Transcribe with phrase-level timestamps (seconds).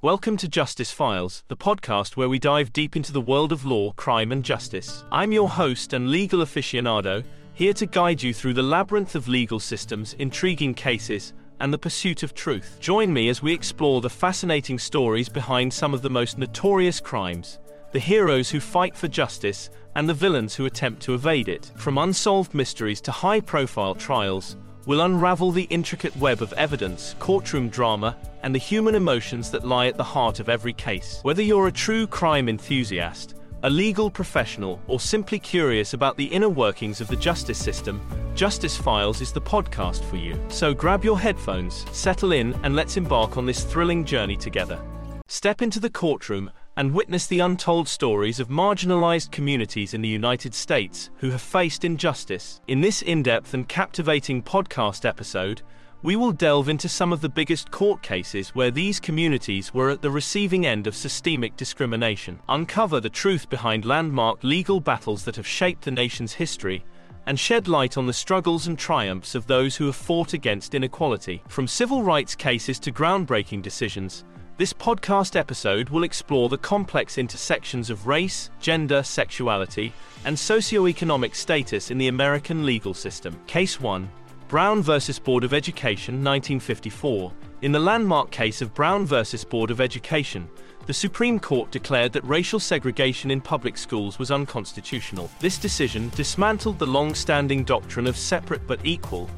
[0.00, 3.90] Welcome to Justice Files, the podcast where we dive deep into the world of law,
[3.94, 5.02] crime, and justice.
[5.10, 9.58] I'm your host and legal aficionado, here to guide you through the labyrinth of legal
[9.58, 12.76] systems, intriguing cases, and the pursuit of truth.
[12.78, 17.58] Join me as we explore the fascinating stories behind some of the most notorious crimes,
[17.90, 21.72] the heroes who fight for justice, and the villains who attempt to evade it.
[21.74, 24.58] From unsolved mysteries to high profile trials,
[24.88, 29.86] we'll unravel the intricate web of evidence, courtroom drama, and the human emotions that lie
[29.86, 31.20] at the heart of every case.
[31.24, 33.34] Whether you're a true crime enthusiast,
[33.64, 38.00] a legal professional, or simply curious about the inner workings of the justice system,
[38.34, 40.40] Justice Files is the podcast for you.
[40.48, 44.80] So grab your headphones, settle in, and let's embark on this thrilling journey together.
[45.26, 50.54] Step into the courtroom and witness the untold stories of marginalized communities in the United
[50.54, 52.60] States who have faced injustice.
[52.68, 55.62] In this in depth and captivating podcast episode,
[56.04, 60.02] we will delve into some of the biggest court cases where these communities were at
[60.02, 65.48] the receiving end of systemic discrimination, uncover the truth behind landmark legal battles that have
[65.48, 66.84] shaped the nation's history,
[67.26, 71.42] and shed light on the struggles and triumphs of those who have fought against inequality.
[71.48, 74.24] From civil rights cases to groundbreaking decisions,
[74.58, 79.92] this podcast episode will explore the complex intersections of race, gender, sexuality,
[80.24, 83.38] and socioeconomic status in the American legal system.
[83.46, 84.10] Case 1
[84.48, 84.98] Brown v.
[85.22, 87.32] Board of Education, 1954.
[87.62, 89.22] In the landmark case of Brown v.
[89.48, 90.48] Board of Education,
[90.86, 95.30] the Supreme Court declared that racial segregation in public schools was unconstitutional.
[95.38, 99.30] This decision dismantled the long standing doctrine of separate but equal,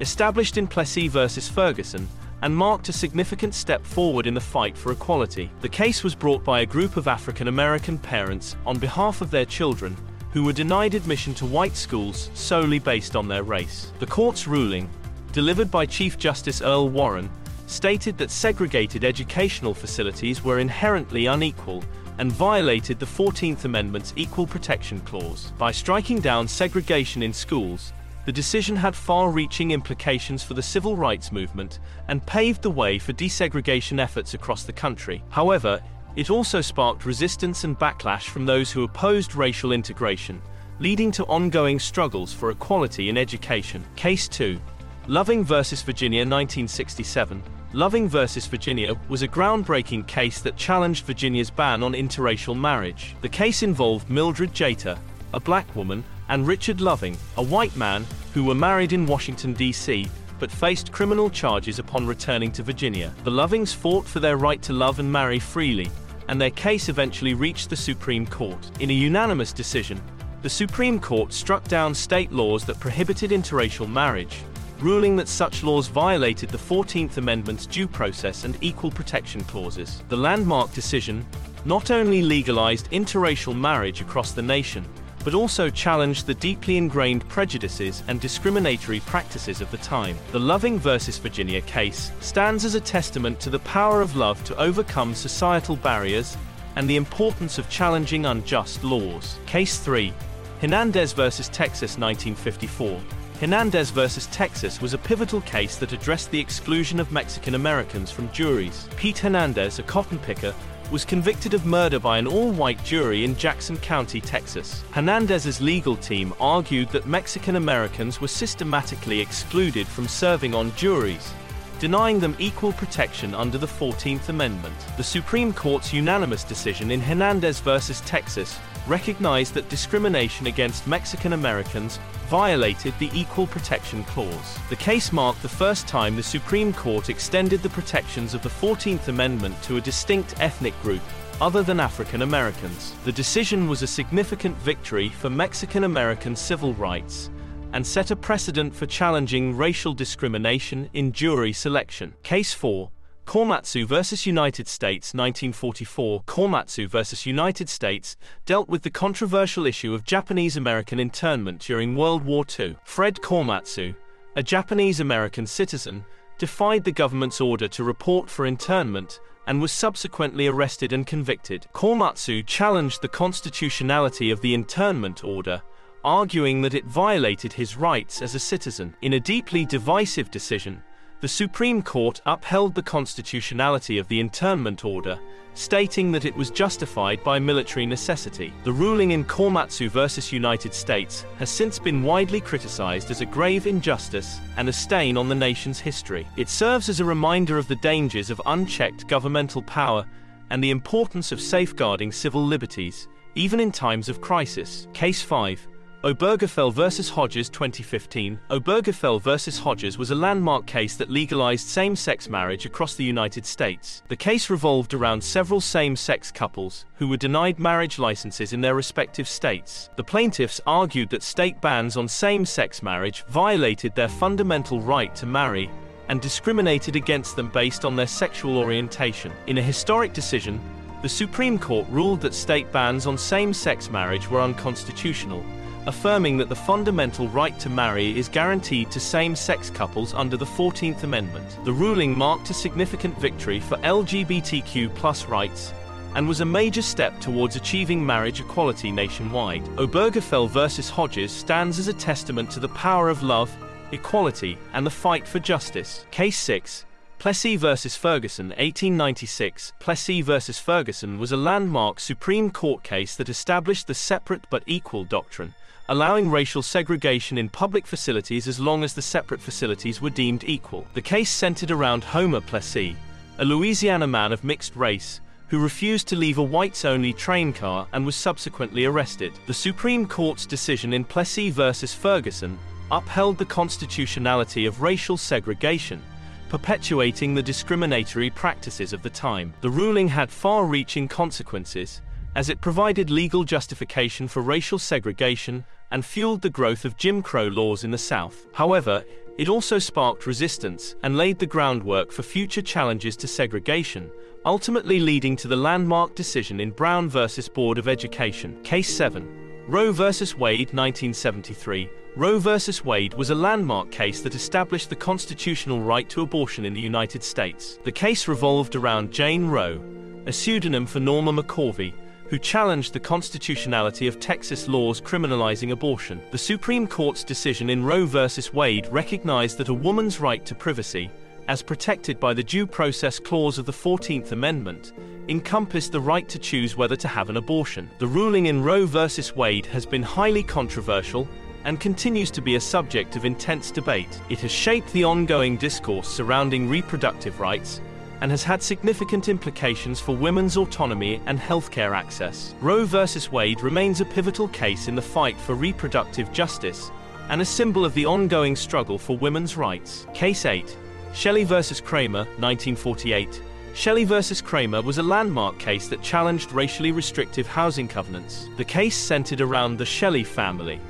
[0.00, 1.26] established in Plessy v.
[1.26, 2.06] Ferguson,
[2.42, 5.50] and marked a significant step forward in the fight for equality.
[5.60, 9.44] The case was brought by a group of African American parents on behalf of their
[9.44, 9.96] children
[10.32, 13.92] who were denied admission to white schools solely based on their race.
[13.98, 14.90] The court's ruling,
[15.32, 17.30] delivered by Chief Justice Earl Warren,
[17.66, 21.84] stated that segregated educational facilities were inherently unequal
[22.18, 25.52] and violated the 14th Amendment's Equal Protection Clause.
[25.58, 27.92] By striking down segregation in schools,
[28.24, 32.98] the decision had far reaching implications for the civil rights movement and paved the way
[32.98, 35.22] for desegregation efforts across the country.
[35.30, 35.82] However,
[36.14, 40.40] it also sparked resistance and backlash from those who opposed racial integration,
[40.78, 43.84] leading to ongoing struggles for equality in education.
[43.96, 44.60] Case 2
[45.08, 45.82] Loving vs.
[45.82, 47.42] Virginia 1967.
[47.72, 48.46] Loving vs.
[48.46, 53.16] Virginia was a groundbreaking case that challenged Virginia's ban on interracial marriage.
[53.20, 54.96] The case involved Mildred Jeter,
[55.34, 60.08] a black woman, and Richard Loving, a white man, who were married in Washington, D.C.,
[60.38, 63.12] but faced criminal charges upon returning to Virginia.
[63.24, 65.90] The Lovings fought for their right to love and marry freely,
[66.28, 68.56] and their case eventually reached the Supreme Court.
[68.80, 70.00] In a unanimous decision,
[70.40, 74.38] the Supreme Court struck down state laws that prohibited interracial marriage,
[74.78, 80.02] ruling that such laws violated the 14th Amendment's due process and equal protection clauses.
[80.08, 81.26] The landmark decision
[81.66, 84.88] not only legalized interracial marriage across the nation,
[85.24, 90.16] but also challenged the deeply ingrained prejudices and discriminatory practices of the time.
[90.32, 94.56] The Loving versus Virginia case stands as a testament to the power of love to
[94.56, 96.36] overcome societal barriers
[96.76, 99.38] and the importance of challenging unjust laws.
[99.46, 100.12] Case 3
[100.60, 103.00] Hernandez versus Texas 1954.
[103.40, 108.30] Hernandez versus Texas was a pivotal case that addressed the exclusion of Mexican Americans from
[108.30, 108.88] juries.
[108.96, 110.54] Pete Hernandez, a cotton picker,
[110.90, 114.82] was convicted of murder by an all-white jury in Jackson County, Texas.
[114.90, 121.32] Hernandez's legal team argued that Mexican Americans were systematically excluded from serving on juries,
[121.78, 124.74] denying them equal protection under the 14th Amendment.
[124.96, 131.98] The Supreme Court's unanimous decision in Hernandez versus Texas recognized that discrimination against Mexican Americans
[132.32, 134.58] violated the Equal Protection Clause.
[134.70, 139.08] The case marked the first time the Supreme Court extended the protections of the 14th
[139.08, 141.02] Amendment to a distinct ethnic group
[141.42, 142.94] other than African Americans.
[143.04, 147.28] The decision was a significant victory for Mexican American civil rights
[147.74, 152.14] and set a precedent for challenging racial discrimination in jury selection.
[152.22, 152.90] Case 4
[153.26, 154.26] Korematsu vs.
[154.26, 157.24] United States 1944 Korematsu vs.
[157.24, 162.76] United States dealt with the controversial issue of Japanese American internment during World War II.
[162.84, 163.94] Fred Korematsu,
[164.36, 166.04] a Japanese American citizen,
[166.36, 171.66] defied the government's order to report for internment and was subsequently arrested and convicted.
[171.72, 175.62] Korematsu challenged the constitutionality of the internment order,
[176.04, 178.94] arguing that it violated his rights as a citizen.
[179.02, 180.82] In a deeply divisive decision,
[181.22, 185.20] the Supreme Court upheld the constitutionality of the internment order,
[185.54, 188.52] stating that it was justified by military necessity.
[188.64, 193.68] The ruling in Korematsu versus United States has since been widely criticized as a grave
[193.68, 196.26] injustice and a stain on the nation's history.
[196.36, 200.04] It serves as a reminder of the dangers of unchecked governmental power
[200.50, 204.88] and the importance of safeguarding civil liberties, even in times of crisis.
[204.92, 205.68] Case 5
[206.04, 207.10] Obergefell vs.
[207.10, 209.60] Hodges 2015 Obergefell vs.
[209.60, 214.02] Hodges was a landmark case that legalized same-sex marriage across the United States.
[214.08, 219.28] The case revolved around several same-sex couples who were denied marriage licenses in their respective
[219.28, 219.90] states.
[219.94, 225.70] The plaintiffs argued that state bans on same-sex marriage violated their fundamental right to marry
[226.08, 229.30] and discriminated against them based on their sexual orientation.
[229.46, 230.60] In a historic decision,
[231.00, 235.44] the Supreme Court ruled that state bans on same-sex marriage were unconstitutional
[235.86, 241.02] affirming that the fundamental right to marry is guaranteed to same-sex couples under the 14th
[241.02, 241.58] Amendment.
[241.64, 245.72] The ruling marked a significant victory for LGBTQ rights
[246.14, 249.64] and was a major step towards achieving marriage equality nationwide.
[249.76, 253.50] Obergefell versus Hodges stands as a testament to the power of love,
[253.92, 256.06] equality, and the fight for justice.
[256.10, 256.86] Case 6
[257.18, 257.96] Plessy vs.
[257.96, 260.58] Ferguson 1896 Plessy vs.
[260.58, 265.54] Ferguson was a landmark Supreme Court case that established the separate but equal doctrine
[265.92, 270.86] allowing racial segregation in public facilities as long as the separate facilities were deemed equal.
[270.94, 272.96] The case centered around Homer Plessy,
[273.36, 278.06] a Louisiana man of mixed race, who refused to leave a whites-only train car and
[278.06, 279.34] was subsequently arrested.
[279.46, 281.72] The Supreme Court's decision in Plessy v.
[281.72, 282.58] Ferguson
[282.90, 286.00] upheld the constitutionality of racial segregation,
[286.48, 289.52] perpetuating the discriminatory practices of the time.
[289.60, 292.00] The ruling had far-reaching consequences,
[292.34, 297.46] as it provided legal justification for racial segregation and fueled the growth of Jim Crow
[297.46, 298.46] laws in the South.
[298.52, 299.04] However,
[299.38, 304.10] it also sparked resistance and laid the groundwork for future challenges to segregation,
[304.44, 307.26] ultimately leading to the landmark decision in Brown v.
[307.54, 308.60] Board of Education.
[308.62, 309.64] Case 7.
[309.68, 310.02] Roe v.
[310.36, 312.58] Wade 1973 Roe v.
[312.84, 317.22] Wade was a landmark case that established the constitutional right to abortion in the United
[317.22, 317.78] States.
[317.84, 319.82] The case revolved around Jane Roe,
[320.26, 321.94] a pseudonym for Norma McCorvey,
[322.32, 326.18] who challenged the constitutionality of Texas laws criminalizing abortion.
[326.30, 328.26] The Supreme Court's decision in Roe v.
[328.54, 331.10] Wade recognized that a woman's right to privacy,
[331.48, 334.94] as protected by the Due Process Clause of the 14th Amendment,
[335.28, 337.90] encompassed the right to choose whether to have an abortion.
[337.98, 339.08] The ruling in Roe v.
[339.36, 341.28] Wade has been highly controversial
[341.64, 344.22] and continues to be a subject of intense debate.
[344.30, 347.82] It has shaped the ongoing discourse surrounding reproductive rights
[348.22, 352.54] and has had significant implications for women's autonomy and healthcare access.
[352.60, 353.04] Roe v.
[353.32, 356.92] Wade remains a pivotal case in the fight for reproductive justice
[357.30, 360.06] and a symbol of the ongoing struggle for women's rights.
[360.14, 360.76] Case 8
[361.12, 361.54] Shelley v.
[361.54, 363.42] Kraemer, 1948.
[363.74, 364.14] Shelley v.
[364.14, 368.48] Kraemer was a landmark case that challenged racially restrictive housing covenants.
[368.56, 370.80] The case centered around the Shelley family,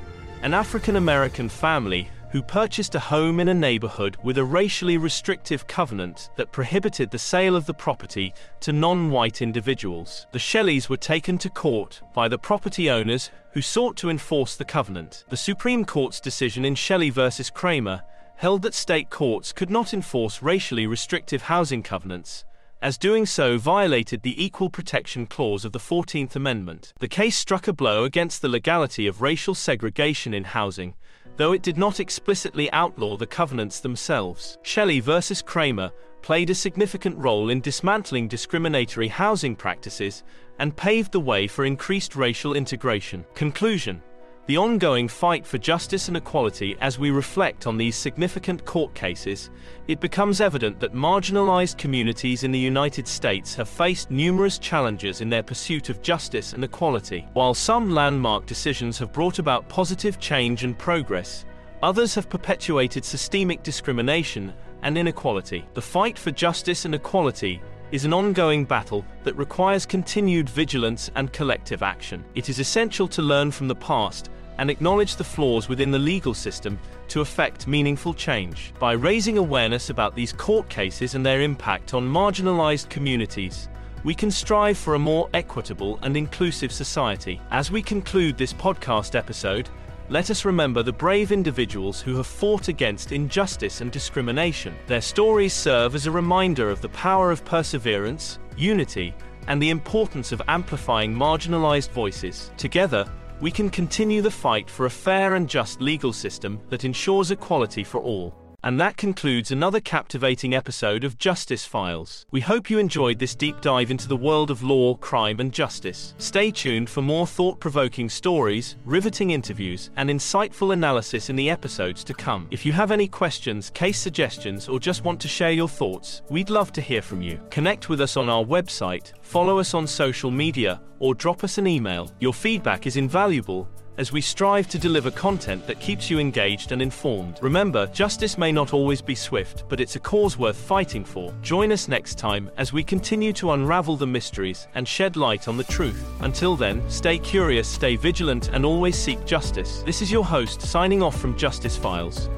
[0.43, 5.67] an African American family who purchased a home in a neighborhood with a racially restrictive
[5.67, 10.25] covenant that prohibited the sale of the property to non-white individuals.
[10.31, 14.65] The Shelleys were taken to court by the property owners who sought to enforce the
[14.65, 15.25] covenant.
[15.29, 18.01] The Supreme Court's decision in Shelley versus Kraemer
[18.37, 22.45] held that state courts could not enforce racially restrictive housing covenants,
[22.81, 26.93] as doing so violated the Equal Protection Clause of the 14th Amendment.
[26.99, 30.95] The case struck a blow against the legality of racial segregation in housing,
[31.37, 34.57] though it did not explicitly outlaw the covenants themselves.
[34.63, 35.91] Shelley versus Kraemer
[36.21, 40.23] played a significant role in dismantling discriminatory housing practices
[40.59, 43.25] and paved the way for increased racial integration.
[43.33, 44.01] Conclusion
[44.45, 49.49] the ongoing fight for justice and equality as we reflect on these significant court cases,
[49.87, 55.29] it becomes evident that marginalized communities in the United States have faced numerous challenges in
[55.29, 57.25] their pursuit of justice and equality.
[57.33, 61.45] While some landmark decisions have brought about positive change and progress,
[61.81, 65.65] others have perpetuated systemic discrimination and inequality.
[65.73, 67.61] The fight for justice and equality
[67.93, 72.25] is an ongoing battle that requires continued vigilance and collective action.
[72.33, 76.33] It is essential to learn from the past and acknowledge the flaws within the legal
[76.33, 78.73] system to effect meaningful change.
[78.79, 83.69] By raising awareness about these court cases and their impact on marginalized communities,
[84.03, 87.39] we can strive for a more equitable and inclusive society.
[87.51, 89.69] As we conclude this podcast episode,
[90.09, 94.75] let us remember the brave individuals who have fought against injustice and discrimination.
[94.87, 99.15] Their stories serve as a reminder of the power of perseverance, unity,
[99.47, 102.51] and the importance of amplifying marginalized voices.
[102.57, 103.09] Together,
[103.41, 107.83] we can continue the fight for a fair and just legal system that ensures equality
[107.83, 108.42] for all.
[108.65, 112.25] And that concludes another captivating episode of Justice Files.
[112.31, 116.13] We hope you enjoyed this deep dive into the world of law, crime, and justice.
[116.17, 122.05] Stay tuned for more thought provoking stories, riveting interviews, and insightful analysis in the episodes
[122.05, 122.47] to come.
[122.51, 126.49] If you have any questions, case suggestions, or just want to share your thoughts, we'd
[126.49, 127.41] love to hear from you.
[127.49, 131.67] Connect with us on our website, follow us on social media, or drop us an
[131.67, 132.09] email.
[132.21, 136.81] Your feedback is invaluable as we strive to deliver content that keeps you engaged and
[136.81, 137.39] informed.
[137.41, 141.33] Remember, justice may not always be swift, but it's a cause worth fighting for.
[141.41, 145.57] Join us next time as we continue to unravel the mysteries and shed light on
[145.57, 146.05] the truth.
[146.21, 149.83] Until then, stay curious, stay vigilant, and always seek justice.
[149.85, 152.29] This is your host signing off from Justice Files.